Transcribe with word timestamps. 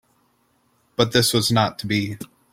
But 0.95 1.11
this 1.11 1.31
was 1.31 1.51
not 1.51 1.77
to 1.77 1.85
be. 1.85 2.17